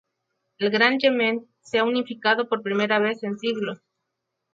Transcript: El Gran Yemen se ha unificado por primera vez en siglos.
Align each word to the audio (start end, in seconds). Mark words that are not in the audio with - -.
El 0.57 0.71
Gran 0.71 0.97
Yemen 0.97 1.45
se 1.61 1.77
ha 1.77 1.83
unificado 1.83 2.49
por 2.49 2.63
primera 2.63 2.97
vez 2.97 3.21
en 3.21 3.37
siglos. 3.37 3.83